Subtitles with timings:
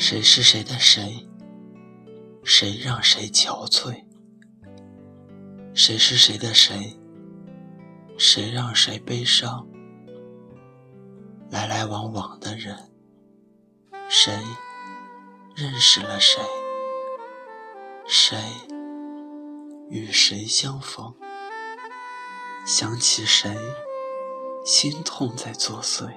[0.00, 1.28] 谁是谁的谁？
[2.44, 4.04] 谁让谁憔悴？
[5.74, 6.96] 谁是谁的谁？
[8.16, 9.66] 谁让谁悲伤？
[11.50, 12.92] 来来往往的人，
[14.08, 14.32] 谁
[15.56, 16.40] 认识了谁？
[18.06, 18.38] 谁
[19.90, 21.12] 与谁相逢？
[22.64, 23.52] 想起谁，
[24.64, 26.08] 心痛在作祟。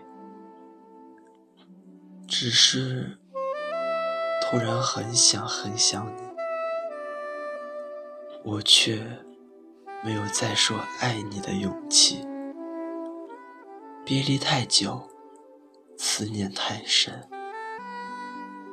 [2.28, 3.18] 只是。
[4.52, 6.22] 突然很想很想你，
[8.44, 9.02] 我却
[10.04, 12.28] 没有再说爱你的勇气。
[14.04, 15.08] 别离太久，
[15.98, 17.30] 思念太深，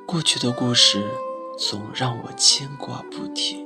[0.05, 1.09] 过去的故事
[1.57, 3.65] 总让我牵挂不停。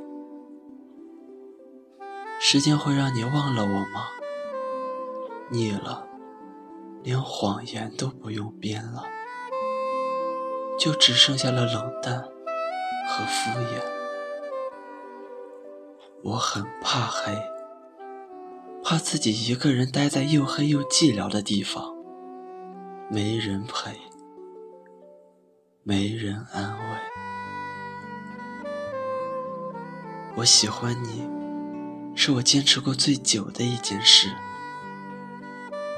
[2.38, 4.08] 时间会让你忘了我吗？
[5.48, 6.06] 腻了，
[7.02, 9.02] 连谎言都不用编了。
[10.78, 12.20] 就只剩下了冷淡
[13.08, 13.82] 和敷衍。
[16.22, 17.36] 我很怕黑，
[18.84, 21.94] 怕自己一个人待在又黑又寂寥的地方，
[23.10, 23.96] 没人陪，
[25.82, 26.84] 没人安慰。
[30.36, 31.28] 我喜欢你，
[32.14, 34.28] 是我坚持过最久的一件事。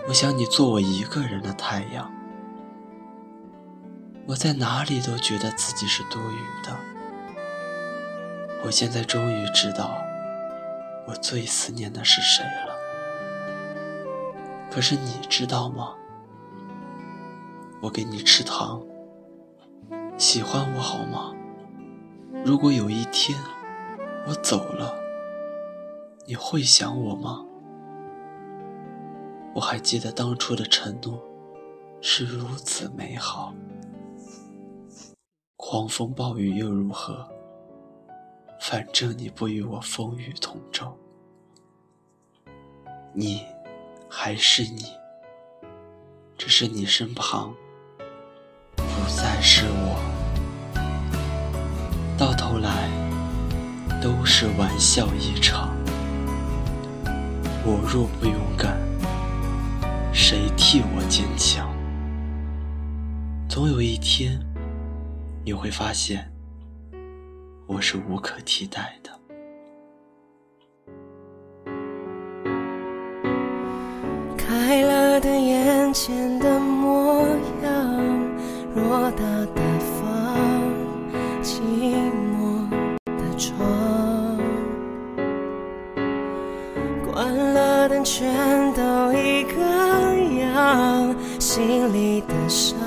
[0.08, 2.13] 我想你做我一个人的太阳。
[4.26, 6.74] 我在哪里都觉得自己是多余的。
[8.64, 10.02] 我现在终于知道，
[11.06, 12.74] 我最思念的是谁了。
[14.70, 15.94] 可是你知道吗？
[17.82, 18.82] 我给你吃糖，
[20.16, 21.34] 喜欢我好吗？
[22.46, 23.38] 如果有一天
[24.26, 24.94] 我走了，
[26.24, 27.44] 你会想我吗？
[29.54, 31.22] 我还记得当初的承诺
[32.00, 33.52] 是如此美好。
[35.66, 37.26] 狂风暴雨又如何？
[38.60, 40.94] 反正你不与我风雨同舟。
[43.14, 43.40] 你
[44.06, 44.82] 还是你，
[46.36, 47.54] 只是你身旁
[48.76, 49.98] 不再是我。
[52.18, 52.90] 到头来
[54.02, 55.74] 都是玩笑一场。
[57.64, 58.78] 我若不勇敢，
[60.12, 61.74] 谁替我坚强？
[63.48, 64.38] 总有一天。
[65.46, 66.32] 你会发现，
[67.66, 69.10] 我是无可替代的。
[74.38, 77.26] 开了的眼前的模
[77.62, 77.94] 样，
[78.74, 79.22] 偌大
[79.54, 79.60] 的
[80.00, 80.34] 房，
[81.42, 81.60] 寂
[82.32, 82.66] 寞
[83.04, 84.38] 的窗，
[87.12, 89.60] 关了灯全都一个
[90.40, 92.78] 样，心里的伤。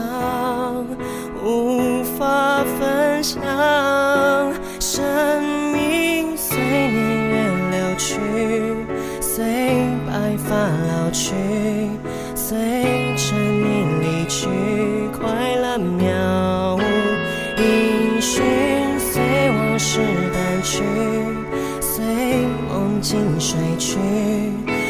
[21.82, 22.06] 随
[22.70, 23.98] 梦境睡去，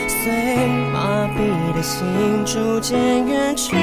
[0.07, 1.37] 随麻痹
[1.75, 2.05] 的心
[2.45, 3.75] 逐渐远去，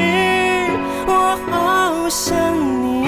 [1.06, 2.37] 我好想
[2.82, 3.06] 你，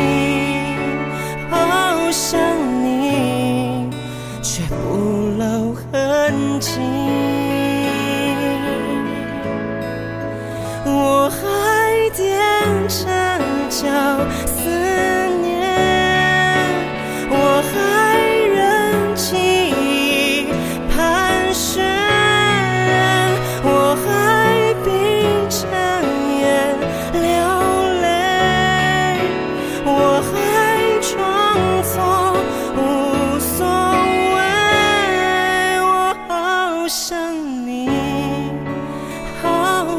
[1.50, 2.40] 好想
[2.82, 3.90] 你，
[4.42, 6.80] 却不露痕迹。
[10.84, 12.24] 我还踮
[12.88, 13.04] 着
[13.68, 13.84] 脚
[14.46, 15.16] 思。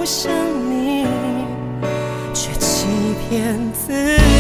[0.07, 0.31] 想
[0.72, 1.06] 你
[2.34, 2.88] 却欺
[3.27, 4.37] 骗自己。